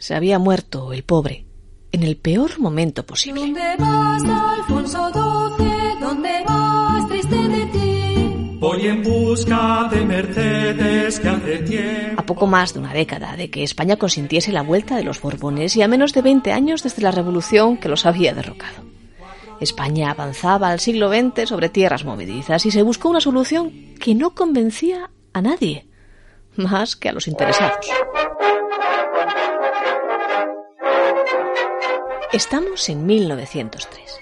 [0.00, 1.44] se había muerto el pobre
[1.92, 3.42] en el peor momento posible.
[3.42, 6.00] ¿Dónde vas, Alfonso XII?
[6.00, 8.56] ¿Dónde vas, triste de ti?
[8.58, 12.20] Voy en busca de Mercedes que hace tiempo.
[12.20, 15.76] A poco más de una década de que España consintiese la vuelta de los Borbones
[15.76, 18.82] y a menos de 20 años desde la revolución que los había derrocado.
[19.60, 24.34] España avanzaba al siglo XX sobre tierras movedizas y se buscó una solución que no
[24.34, 25.86] convencía a nadie,
[26.56, 27.86] más que a los interesados.
[32.32, 34.20] Estamos en 1903.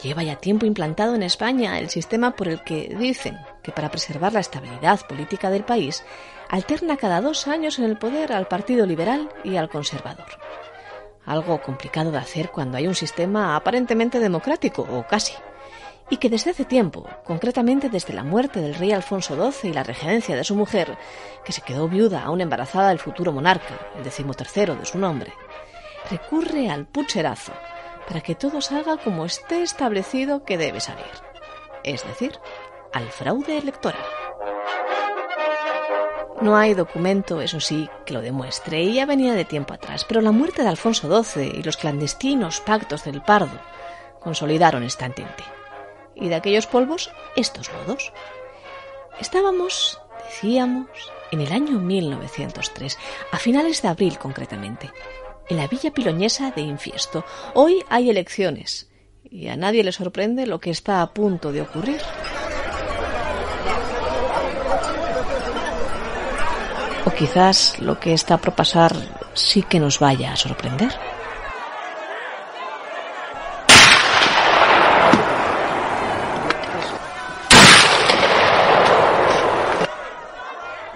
[0.00, 4.32] Lleva ya tiempo implantado en España el sistema por el que dicen que para preservar
[4.32, 6.04] la estabilidad política del país
[6.48, 10.28] alterna cada dos años en el poder al Partido Liberal y al Conservador.
[11.26, 15.32] Algo complicado de hacer cuando hay un sistema aparentemente democrático, o casi,
[16.10, 19.82] y que desde hace tiempo, concretamente desde la muerte del rey Alfonso XII y la
[19.82, 20.96] regencia de su mujer,
[21.44, 25.32] que se quedó viuda aún embarazada del futuro monarca, el decimotercero de su nombre,
[26.10, 27.52] recurre al pucherazo
[28.06, 31.04] para que todo salga como esté establecido que debe salir,
[31.82, 32.38] es decir,
[32.92, 34.04] al fraude electoral.
[36.40, 40.20] No hay documento, eso sí, que lo demuestre, y ya venía de tiempo atrás, pero
[40.20, 43.58] la muerte de Alfonso XII y los clandestinos pactos del Pardo
[44.20, 45.44] consolidaron esta entente.
[46.14, 48.12] Y de aquellos polvos, estos lodos.
[49.20, 50.88] Estábamos, decíamos,
[51.30, 52.98] en el año 1903,
[53.32, 54.90] a finales de abril concretamente,
[55.48, 57.24] en la villa piloñesa de Infiesto.
[57.54, 58.88] Hoy hay elecciones
[59.24, 62.00] y a nadie le sorprende lo que está a punto de ocurrir.
[67.06, 68.94] O quizás lo que está por pasar
[69.34, 70.92] sí que nos vaya a sorprender.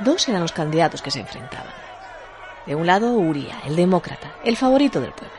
[0.01, 1.88] Dos eran los candidatos que se enfrentaban.
[2.69, 5.39] De un lado, Uría, el demócrata, el favorito del pueblo.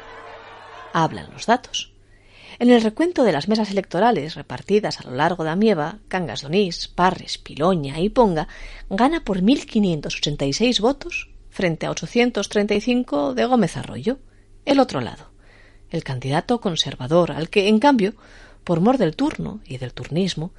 [0.93, 1.93] Hablan los datos.
[2.57, 6.87] En el recuento de las mesas electorales repartidas a lo largo de Amieva, Cangas Donís,
[6.87, 8.47] Parres, Piloña y Ponga
[8.89, 14.17] gana por 1.586 votos frente a 835 de Gómez Arroyo,
[14.65, 15.29] el otro lado,
[15.91, 18.15] el candidato conservador al que, en cambio,
[18.63, 20.51] por mor del turno y del turnismo,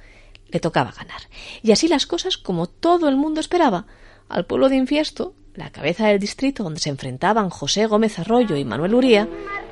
[0.47, 1.23] le tocaba ganar.
[1.63, 3.87] Y así las cosas, como todo el mundo esperaba,
[4.29, 8.65] al pueblo de Infiesto, la cabeza del distrito donde se enfrentaban José Gómez Arroyo y
[8.65, 9.27] Manuel Uría,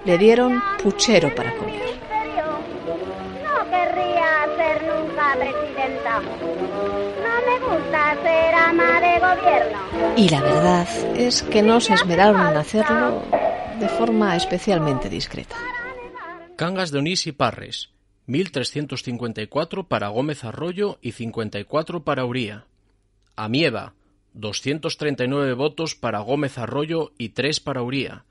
[0.05, 1.81] le dieron puchero para comer.
[3.43, 6.21] No querría ser nunca presidenta.
[6.21, 10.15] No me gusta ser ama de gobierno.
[10.17, 10.87] Y la verdad
[11.17, 13.23] es que no se esmeraron en hacerlo
[13.79, 15.55] de forma especialmente discreta.
[16.55, 17.89] Cangas de Onís y Parres,
[18.25, 22.65] 1354 para Gómez Arroyo y 54 para Uría.
[23.37, 23.93] Amieva,
[24.33, 28.25] 239 votos para Gómez Arroyo y 3 para Uría.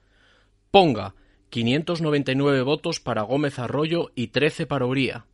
[0.70, 1.14] Ponga,
[1.50, 5.25] 599 votos para Gómez Arroyo y 13 para Uría.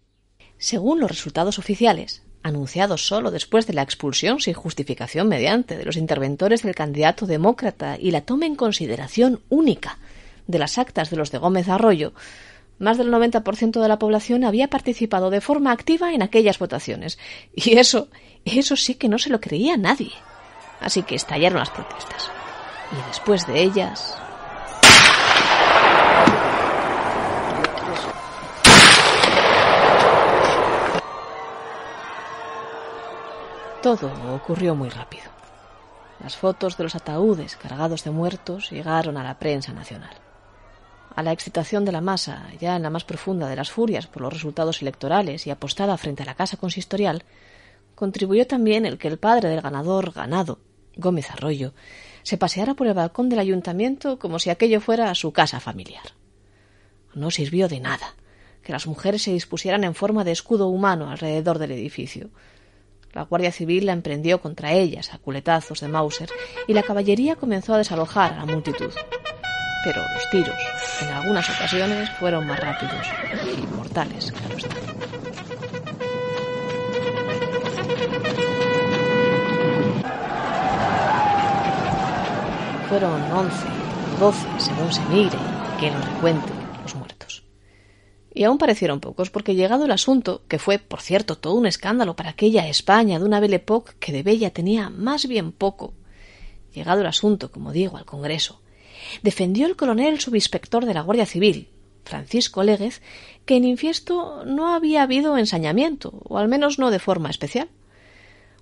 [0.58, 5.96] Según los resultados oficiales, anunciados solo después de la expulsión sin justificación mediante de los
[5.96, 9.98] interventores del candidato demócrata y la toma en consideración única
[10.46, 12.12] de las actas de los de Gómez Arroyo,
[12.78, 17.18] más del 90% de la población había participado de forma activa en aquellas votaciones.
[17.54, 18.08] Y eso,
[18.44, 20.12] eso sí que no se lo creía nadie.
[20.84, 22.30] Así que estallaron las protestas.
[22.92, 24.18] Y después de ellas...
[33.80, 35.24] Todo ocurrió muy rápido.
[36.22, 40.14] Las fotos de los ataúdes cargados de muertos llegaron a la prensa nacional.
[41.16, 44.20] A la excitación de la masa, ya en la más profunda de las furias por
[44.20, 47.24] los resultados electorales y apostada frente a la casa consistorial,
[47.94, 50.58] contribuyó también el que el padre del ganador ganado,
[50.96, 51.72] Gómez Arroyo,
[52.22, 56.04] se paseara por el balcón del ayuntamiento como si aquello fuera su casa familiar.
[57.14, 58.14] No sirvió de nada
[58.62, 62.30] que las mujeres se dispusieran en forma de escudo humano alrededor del edificio.
[63.12, 66.30] La Guardia Civil la emprendió contra ellas a culetazos de Mauser
[66.66, 68.90] y la caballería comenzó a desalojar a la multitud.
[69.84, 70.56] Pero los tiros,
[71.02, 73.06] en algunas ocasiones, fueron más rápidos
[73.58, 74.74] y mortales, claro está.
[82.88, 83.66] Fueron once,
[84.20, 85.38] doce, según se mire,
[85.80, 86.52] que lo recuente
[86.82, 87.44] los muertos.
[88.34, 92.14] Y aún parecieron pocos, porque llegado el asunto, que fue, por cierto, todo un escándalo
[92.14, 95.94] para aquella España de una Belle Époque que de bella tenía más bien poco,
[96.72, 98.60] llegado el asunto, como digo, al Congreso,
[99.22, 101.68] defendió el coronel subinspector de la Guardia Civil,
[102.04, 103.00] Francisco Léguez,
[103.46, 107.68] que en Infiesto no había habido ensañamiento, o al menos no de forma especial.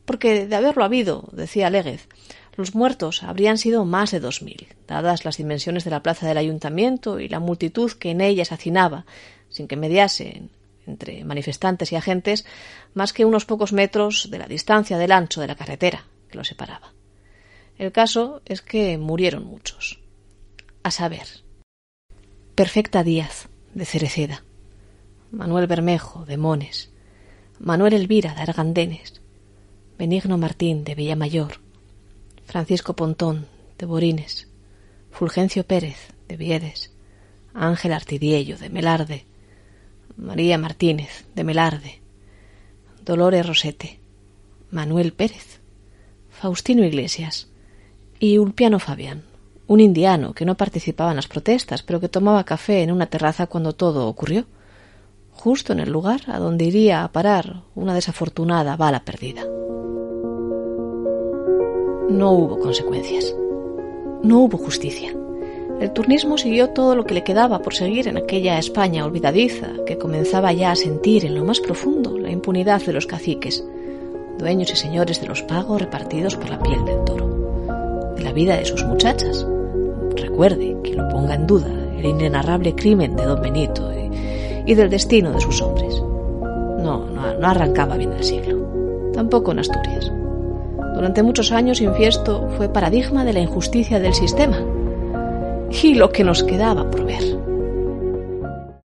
[0.05, 2.09] Porque de haberlo habido, decía Léguez,
[2.57, 6.37] Los muertos habrían sido más de dos mil, dadas las dimensiones de la plaza del
[6.37, 9.07] ayuntamiento y la multitud que en ella se hacinaba,
[9.49, 10.51] sin que mediasen
[10.87, 12.45] entre manifestantes y agentes
[12.95, 16.49] más que unos pocos metros de la distancia del ancho de la carretera que los
[16.49, 16.93] separaba.
[17.79, 20.01] El caso es que murieron muchos.
[20.83, 21.27] A saber,
[22.55, 24.45] Perfecta Díaz, de Cereceda,
[25.31, 26.91] Manuel Bermejo, de Mones,
[27.59, 29.23] Manuel Elvira, de Argandenes,
[29.97, 31.62] Benigno Martín, de Villamayor,
[32.53, 33.47] Francisco Pontón,
[33.79, 34.47] de Borines,
[35.11, 36.93] Fulgencio Pérez, de Viedes,
[37.55, 39.25] Ángel Artidiello, de Melarde,
[40.19, 42.03] María Martínez, de Melarde,
[43.07, 44.01] Dolores Rosete,
[44.71, 45.61] Manuel Pérez,
[46.29, 47.49] Faustino Iglesias.
[48.21, 49.23] Y Ulpiano Fabián,
[49.67, 53.47] un indiano que no participaba en las protestas, pero que tomaba café en una terraza
[53.47, 54.45] cuando todo ocurrió,
[55.31, 59.47] justo en el lugar a donde iría a parar una desafortunada bala perdida.
[62.13, 63.35] No hubo consecuencias.
[64.23, 65.15] No hubo justicia.
[65.81, 69.97] El turnismo siguió todo lo que le quedaba por seguir en aquella España olvidadiza que
[69.97, 73.65] comenzaba ya a sentir en lo más profundo la impunidad de los caciques,
[74.39, 78.59] dueños y señores de los pagos repartidos por la piel del toro, de la vida
[78.59, 79.47] de sus muchachas.
[80.15, 83.91] Recuerde que lo ponga en duda el inenarrable crimen de don Benito
[84.67, 85.99] y, del destino de sus hombres.
[85.99, 89.11] No, no arrancaba bien el siglo.
[89.15, 90.13] Tampoco en Asturias.
[90.95, 94.59] Durante muchos años Infiesto fue paradigma de la injusticia del sistema
[95.83, 97.52] y lo que nos quedaba por ver.